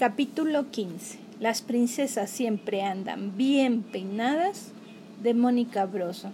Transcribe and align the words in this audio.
Capítulo 0.00 0.70
15. 0.70 1.18
Las 1.40 1.60
princesas 1.60 2.30
siempre 2.30 2.80
andan 2.80 3.36
bien 3.36 3.82
peinadas 3.82 4.68
de 5.22 5.34
Mónica 5.34 5.84
Broso. 5.84 6.30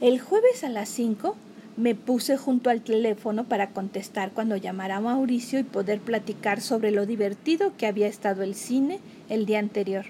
El 0.00 0.20
jueves 0.20 0.62
a 0.62 0.68
las 0.68 0.88
5 0.90 1.34
me 1.76 1.96
puse 1.96 2.36
junto 2.36 2.70
al 2.70 2.82
teléfono 2.82 3.48
para 3.48 3.70
contestar 3.70 4.30
cuando 4.30 4.56
llamara 4.56 4.98
a 4.98 5.00
Mauricio 5.00 5.58
y 5.58 5.64
poder 5.64 5.98
platicar 5.98 6.60
sobre 6.60 6.92
lo 6.92 7.04
divertido 7.04 7.72
que 7.76 7.88
había 7.88 8.06
estado 8.06 8.44
el 8.44 8.54
cine 8.54 9.00
el 9.28 9.44
día 9.44 9.58
anterior. 9.58 10.04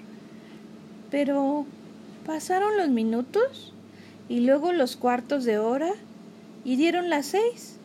Pero 1.09 1.65
pasaron 2.23 2.77
los 2.77 2.89
minutos 2.89 3.73
y 4.29 4.41
luego 4.41 4.73
los 4.73 4.95
cuartos 4.95 5.43
de 5.43 5.57
hora 5.57 5.93
y 6.63 6.75
dieron 6.75 7.09
las 7.09 7.25
seis 7.25 7.77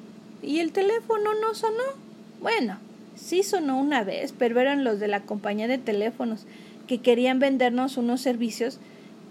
y 0.42 0.58
el 0.58 0.72
teléfono 0.72 1.30
no 1.40 1.54
sonó. 1.54 2.04
Bueno, 2.42 2.83
Sí 3.16 3.42
sonó 3.42 3.78
una 3.78 4.04
vez, 4.04 4.34
pero 4.36 4.60
eran 4.60 4.84
los 4.84 5.00
de 5.00 5.08
la 5.08 5.20
compañía 5.20 5.68
de 5.68 5.78
teléfonos 5.78 6.46
que 6.86 6.98
querían 6.98 7.38
vendernos 7.38 7.96
unos 7.96 8.20
servicios 8.20 8.78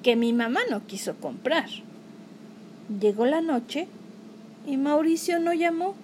que 0.02 0.16
mi 0.16 0.34
mamá 0.34 0.62
no 0.70 0.86
quiso 0.86 1.16
comprar. 1.16 1.70
Llegó 3.00 3.26
la 3.26 3.42
noche 3.42 3.88
y 4.68 4.78
Mauricio 4.78 5.40
no 5.40 5.54
llamó, 5.54 5.96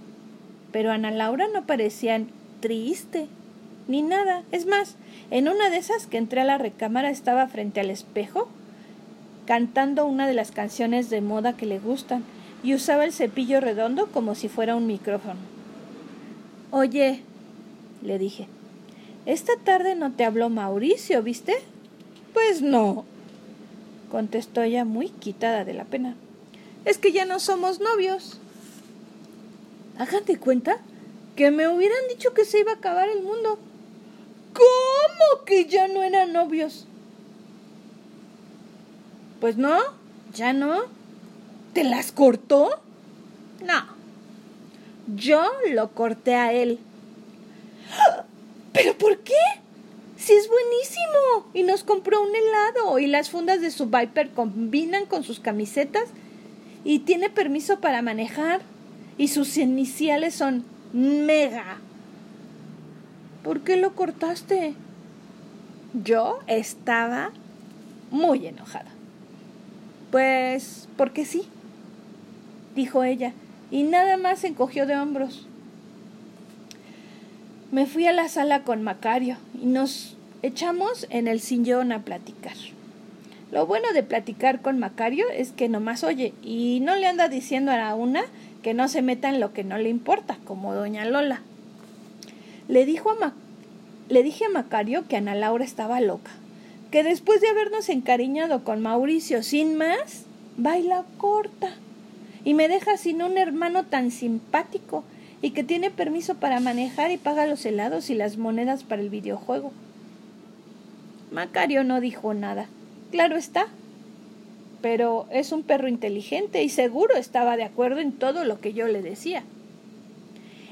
pero 0.71 0.91
Ana 0.91 1.11
Laura 1.11 1.47
no 1.53 1.65
parecía 1.65 2.21
triste 2.59 3.27
ni 3.87 4.01
nada. 4.01 4.43
Es 4.51 4.65
más, 4.65 4.95
en 5.31 5.47
una 5.47 5.69
de 5.69 5.77
esas 5.77 6.07
que 6.07 6.17
entré 6.17 6.41
a 6.41 6.45
la 6.45 6.57
recámara 6.57 7.09
estaba 7.09 7.47
frente 7.47 7.79
al 7.79 7.89
espejo 7.89 8.49
cantando 9.45 10.05
una 10.05 10.27
de 10.27 10.35
las 10.35 10.51
canciones 10.51 11.09
de 11.09 11.21
moda 11.21 11.57
que 11.57 11.65
le 11.65 11.79
gustan 11.79 12.23
y 12.63 12.75
usaba 12.75 13.03
el 13.03 13.13
cepillo 13.13 13.59
redondo 13.59 14.07
como 14.07 14.35
si 14.35 14.47
fuera 14.47 14.75
un 14.75 14.85
micrófono. 14.85 15.39
Oye, 16.69 17.23
le 18.01 18.17
dije. 18.17 18.47
Esta 19.25 19.53
tarde 19.63 19.95
no 19.95 20.11
te 20.13 20.25
habló 20.25 20.49
Mauricio, 20.49 21.21
¿viste? 21.21 21.55
Pues 22.33 22.61
no, 22.61 23.05
contestó 24.09 24.61
ella 24.61 24.85
muy 24.85 25.09
quitada 25.09 25.65
de 25.65 25.73
la 25.73 25.85
pena. 25.85 26.15
Es 26.85 26.97
que 26.97 27.11
ya 27.11 27.25
no 27.25 27.39
somos 27.39 27.79
novios. 27.79 28.39
Hagan 29.97 30.25
de 30.25 30.37
cuenta 30.37 30.77
que 31.35 31.51
me 31.51 31.67
hubieran 31.67 32.07
dicho 32.09 32.33
que 32.33 32.45
se 32.45 32.59
iba 32.59 32.71
a 32.71 32.75
acabar 32.75 33.09
el 33.09 33.21
mundo. 33.21 33.59
¿Cómo 34.53 35.45
que 35.45 35.65
ya 35.65 35.87
no 35.87 36.03
eran 36.03 36.33
novios? 36.33 36.85
Pues 39.39 39.57
no, 39.57 39.77
ya 40.33 40.53
no. 40.53 40.81
¿Te 41.73 41.83
las 41.83 42.11
cortó? 42.11 42.81
No. 43.63 43.99
Yo 45.15 45.43
lo 45.71 45.91
corté 45.91 46.35
a 46.35 46.53
él. 46.53 46.79
¿Pero 48.73 48.97
por 48.97 49.19
qué? 49.19 49.33
Si 50.29 50.35
es 50.35 50.47
buenísimo. 50.47 51.49
Y 51.55 51.63
nos 51.63 51.83
compró 51.83 52.21
un 52.21 52.29
helado. 52.35 52.99
Y 52.99 53.07
las 53.07 53.31
fundas 53.31 53.61
de 53.61 53.71
su 53.71 53.87
Viper 53.87 54.29
combinan 54.29 55.07
con 55.07 55.23
sus 55.23 55.39
camisetas. 55.39 56.03
Y 56.83 56.99
tiene 56.99 57.31
permiso 57.31 57.79
para 57.79 58.03
manejar. 58.03 58.61
Y 59.17 59.29
sus 59.29 59.57
iniciales 59.57 60.35
son 60.35 60.65
mega. 60.93 61.79
¿Por 63.43 63.61
qué 63.61 63.75
lo 63.75 63.95
cortaste? 63.95 64.75
Yo 65.95 66.37
estaba 66.45 67.31
muy 68.11 68.45
enojada. 68.45 68.91
Pues 70.11 70.87
porque 70.95 71.25
sí, 71.25 71.41
dijo 72.75 73.03
ella, 73.03 73.33
y 73.71 73.81
nada 73.81 74.17
más 74.17 74.39
se 74.39 74.47
encogió 74.47 74.85
de 74.85 74.95
hombros 74.95 75.47
me 77.71 77.85
fui 77.85 78.07
a 78.07 78.13
la 78.13 78.27
sala 78.29 78.63
con 78.63 78.81
Macario 78.83 79.37
y 79.61 79.67
nos 79.67 80.17
echamos 80.41 81.07
en 81.09 81.27
el 81.27 81.39
sillón 81.39 81.91
a 81.91 82.03
platicar. 82.03 82.55
Lo 83.51 83.65
bueno 83.65 83.91
de 83.93 84.03
platicar 84.03 84.61
con 84.61 84.77
Macario 84.77 85.25
es 85.33 85.51
que 85.51 85.69
nomás 85.69 86.03
oye 86.03 86.33
y 86.43 86.79
no 86.81 86.95
le 86.95 87.07
anda 87.07 87.29
diciendo 87.29 87.71
a 87.71 87.77
la 87.77 87.95
una 87.95 88.23
que 88.61 88.73
no 88.73 88.87
se 88.87 89.01
meta 89.01 89.29
en 89.29 89.39
lo 89.39 89.53
que 89.53 89.63
no 89.63 89.77
le 89.77 89.89
importa, 89.89 90.37
como 90.45 90.75
doña 90.75 91.05
Lola. 91.05 91.41
Le, 92.67 92.85
dijo 92.85 93.09
a 93.09 93.33
le 94.09 94.23
dije 94.23 94.45
a 94.45 94.49
Macario 94.49 95.07
que 95.07 95.17
Ana 95.17 95.33
Laura 95.33 95.65
estaba 95.65 95.99
loca, 96.01 96.31
que 96.91 97.03
después 97.03 97.41
de 97.41 97.49
habernos 97.49 97.89
encariñado 97.89 98.63
con 98.63 98.81
Mauricio 98.81 99.41
sin 99.43 99.77
más, 99.77 100.25
baila 100.57 101.03
corta 101.17 101.73
y 102.43 102.53
me 102.53 102.67
deja 102.67 102.97
sin 102.97 103.21
un 103.23 103.37
hermano 103.37 103.85
tan 103.85 104.11
simpático 104.11 105.03
y 105.41 105.51
que 105.51 105.63
tiene 105.63 105.89
permiso 105.89 106.35
para 106.35 106.59
manejar 106.59 107.11
y 107.11 107.17
paga 107.17 107.47
los 107.47 107.65
helados 107.65 108.09
y 108.09 108.15
las 108.15 108.37
monedas 108.37 108.83
para 108.83 109.01
el 109.01 109.09
videojuego. 109.09 109.71
Macario 111.31 111.83
no 111.83 112.01
dijo 112.01 112.33
nada. 112.33 112.67
Claro 113.11 113.35
está. 113.37 113.67
Pero 114.81 115.27
es 115.31 115.51
un 115.51 115.63
perro 115.63 115.87
inteligente 115.87 116.63
y 116.63 116.69
seguro 116.69 117.15
estaba 117.15 117.57
de 117.57 117.63
acuerdo 117.63 117.99
en 117.99 118.13
todo 118.13 118.45
lo 118.45 118.59
que 118.59 118.73
yo 118.73 118.87
le 118.87 119.01
decía. 119.01 119.43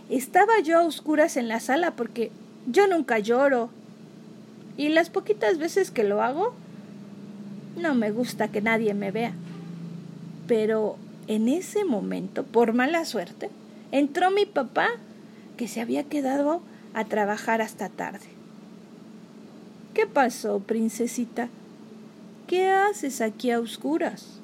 Estaba 0.09 0.59
yo 0.63 0.79
a 0.79 0.83
oscuras 0.83 1.35
en 1.35 1.47
la 1.49 1.59
sala 1.59 1.91
porque 1.91 2.31
yo 2.65 2.87
nunca 2.87 3.19
lloro. 3.19 3.69
Y 4.77 4.89
las 4.89 5.09
poquitas 5.09 5.57
veces 5.57 5.91
que 5.91 6.03
lo 6.03 6.21
hago, 6.21 6.53
no 7.77 7.95
me 7.95 8.11
gusta 8.11 8.47
que 8.47 8.61
nadie 8.61 8.93
me 8.93 9.11
vea. 9.11 9.33
Pero 10.47 10.97
en 11.27 11.49
ese 11.49 11.83
momento, 11.83 12.43
por 12.43 12.73
mala 12.73 13.03
suerte, 13.03 13.49
entró 13.91 14.31
mi 14.31 14.45
papá, 14.45 14.89
que 15.57 15.67
se 15.67 15.81
había 15.81 16.03
quedado 16.03 16.61
a 16.93 17.03
trabajar 17.05 17.61
hasta 17.61 17.89
tarde. 17.89 18.36
¿Qué 19.97 20.05
pasó, 20.05 20.59
princesita? 20.59 21.49
¿Qué 22.45 22.67
haces 22.67 23.19
aquí 23.19 23.49
a 23.49 23.59
oscuras? 23.59 24.39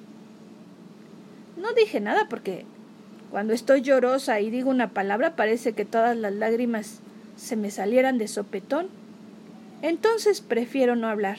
No 1.57 1.73
dije 1.73 1.99
nada 1.99 2.27
porque 2.27 2.65
cuando 3.29 3.53
estoy 3.53 3.81
llorosa 3.81 4.41
y 4.41 4.49
digo 4.49 4.71
una 4.71 4.89
palabra 4.95 5.35
parece 5.35 5.73
que 5.73 5.85
todas 5.85 6.17
las 6.17 6.33
lágrimas 6.33 7.01
se 7.37 7.55
me 7.55 7.69
salieran 7.69 8.17
de 8.17 8.27
sopetón. 8.27 8.87
Entonces 9.83 10.41
prefiero 10.41 10.95
no 10.95 11.07
hablar. 11.07 11.37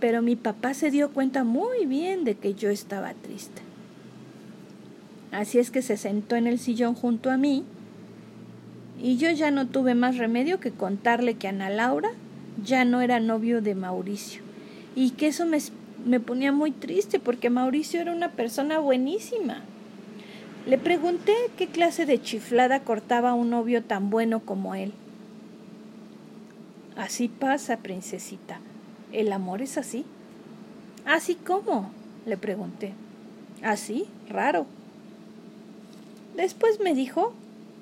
Pero 0.00 0.22
mi 0.22 0.36
papá 0.36 0.72
se 0.72 0.90
dio 0.90 1.10
cuenta 1.10 1.44
muy 1.44 1.84
bien 1.84 2.24
de 2.24 2.34
que 2.34 2.54
yo 2.54 2.70
estaba 2.70 3.12
triste. 3.12 3.60
Así 5.32 5.58
es 5.58 5.70
que 5.70 5.82
se 5.82 5.98
sentó 5.98 6.34
en 6.36 6.46
el 6.46 6.58
sillón 6.58 6.94
junto 6.94 7.30
a 7.30 7.36
mí 7.36 7.66
y 9.02 9.16
yo 9.16 9.30
ya 9.30 9.50
no 9.50 9.66
tuve 9.66 9.94
más 9.94 10.16
remedio 10.16 10.60
que 10.60 10.70
contarle 10.70 11.34
que 11.34 11.48
Ana 11.48 11.70
Laura 11.70 12.10
ya 12.64 12.84
no 12.84 13.00
era 13.00 13.20
novio 13.20 13.60
de 13.60 13.74
Mauricio 13.74 14.42
y 14.94 15.10
que 15.10 15.28
eso 15.28 15.46
me, 15.46 15.58
me 16.04 16.20
ponía 16.20 16.52
muy 16.52 16.70
triste 16.70 17.18
porque 17.18 17.50
Mauricio 17.50 18.00
era 18.00 18.12
una 18.12 18.30
persona 18.30 18.78
buenísima. 18.78 19.62
Le 20.66 20.78
pregunté 20.78 21.32
qué 21.56 21.68
clase 21.68 22.06
de 22.06 22.20
chiflada 22.20 22.80
cortaba 22.80 23.34
un 23.34 23.50
novio 23.50 23.84
tan 23.84 24.10
bueno 24.10 24.40
como 24.40 24.74
él. 24.74 24.92
Así 26.96 27.28
pasa, 27.28 27.76
princesita. 27.76 28.58
¿El 29.12 29.32
amor 29.32 29.62
es 29.62 29.78
así? 29.78 30.04
¿Así 31.04 31.36
cómo? 31.36 31.90
le 32.26 32.36
pregunté. 32.36 32.92
Así, 33.62 34.06
raro. 34.28 34.66
Después 36.36 36.80
me 36.80 36.94
dijo 36.94 37.32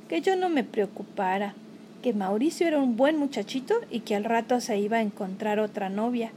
que 0.08 0.20
yo 0.20 0.36
no 0.36 0.48
me 0.48 0.64
preocupara, 0.64 1.54
que 2.02 2.12
Mauricio 2.12 2.66
era 2.66 2.78
un 2.78 2.96
buen 2.96 3.16
muchachito 3.16 3.74
y 3.90 4.00
que 4.00 4.14
al 4.14 4.24
rato 4.24 4.60
se 4.60 4.78
iba 4.78 4.98
a 4.98 5.02
encontrar 5.02 5.58
otra 5.58 5.88
novia, 5.88 6.30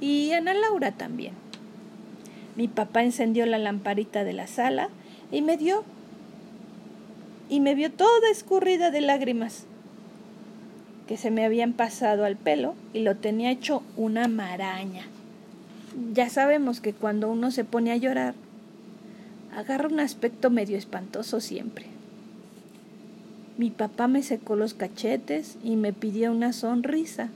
y 0.00 0.32
Ana 0.32 0.54
Laura 0.54 0.92
también. 0.92 1.34
Mi 2.56 2.68
papá 2.68 3.02
encendió 3.02 3.46
la 3.46 3.58
lamparita 3.58 4.24
de 4.24 4.32
la 4.32 4.46
sala 4.46 4.88
y 5.32 5.42
me 5.42 5.56
dio 5.56 5.84
y 7.48 7.60
me 7.60 7.74
vio 7.74 7.90
toda 7.90 8.30
escurrida 8.30 8.90
de 8.90 9.00
lágrimas 9.00 9.66
que 11.06 11.16
se 11.16 11.30
me 11.30 11.44
habían 11.44 11.72
pasado 11.72 12.24
al 12.24 12.36
pelo 12.36 12.74
y 12.92 13.00
lo 13.00 13.16
tenía 13.16 13.50
hecho 13.50 13.82
una 13.96 14.28
maraña. 14.28 15.04
Ya 16.12 16.28
sabemos 16.30 16.80
que 16.80 16.92
cuando 16.92 17.30
uno 17.30 17.50
se 17.50 17.64
pone 17.64 17.92
a 17.92 17.96
llorar, 17.96 18.34
agarra 19.54 19.88
un 19.88 20.00
aspecto 20.00 20.50
medio 20.50 20.78
espantoso 20.78 21.40
siempre. 21.40 21.93
Mi 23.56 23.70
papá 23.70 24.08
me 24.08 24.22
secó 24.22 24.56
los 24.56 24.74
cachetes 24.74 25.56
y 25.62 25.76
me 25.76 25.92
pidió 25.92 26.32
una 26.32 26.52
sonrisa, 26.52 27.28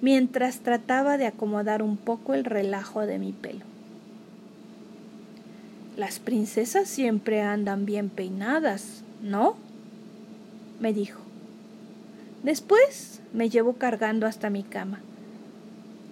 mientras 0.00 0.60
trataba 0.60 1.18
de 1.18 1.26
acomodar 1.26 1.82
un 1.82 1.96
poco 1.96 2.34
el 2.34 2.44
relajo 2.44 3.06
de 3.06 3.18
mi 3.18 3.32
pelo. 3.32 3.64
Las 5.96 6.18
princesas 6.18 6.88
siempre 6.88 7.42
andan 7.42 7.84
bien 7.84 8.08
peinadas, 8.08 9.02
¿no? 9.22 9.56
me 10.80 10.92
dijo. 10.92 11.20
Después 12.44 13.20
me 13.32 13.50
llevó 13.50 13.74
cargando 13.74 14.26
hasta 14.26 14.48
mi 14.48 14.62
cama. 14.62 15.00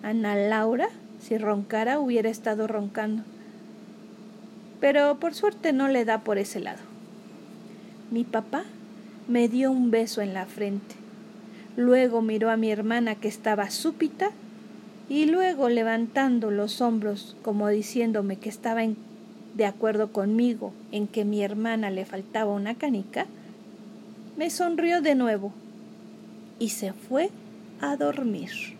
Ana 0.02 0.34
Laura, 0.34 0.88
si 1.20 1.38
roncara, 1.38 2.00
hubiera 2.00 2.28
estado 2.28 2.66
roncando 2.66 3.22
pero 4.80 5.18
por 5.18 5.34
suerte 5.34 5.72
no 5.72 5.88
le 5.88 6.04
da 6.04 6.20
por 6.20 6.38
ese 6.38 6.60
lado. 6.60 6.78
Mi 8.10 8.24
papá 8.24 8.64
me 9.28 9.48
dio 9.48 9.70
un 9.70 9.90
beso 9.90 10.20
en 10.20 10.34
la 10.34 10.46
frente 10.46 11.06
Luego 11.76 12.22
miró 12.22 12.50
a 12.50 12.56
mi 12.56 12.70
hermana 12.70 13.16
que 13.16 13.28
estaba 13.28 13.70
súpita 13.70 14.30
y 15.10 15.26
luego 15.26 15.68
levantando 15.68 16.50
los 16.50 16.80
hombros 16.80 17.36
como 17.42 17.68
diciéndome 17.68 18.36
que 18.36 18.48
estaba 18.48 18.80
de 19.54 19.66
acuerdo 19.66 20.10
conmigo 20.10 20.72
en 20.90 21.06
que 21.06 21.24
mi 21.26 21.42
hermana 21.42 21.90
le 21.90 22.06
faltaba 22.06 22.52
una 22.52 22.74
canica, 22.74 23.26
me 24.38 24.48
sonrió 24.48 25.02
de 25.02 25.14
nuevo 25.14 25.52
y 26.58 26.70
se 26.70 26.94
fue 26.94 27.30
a 27.80 27.96
dormir. 27.96 28.75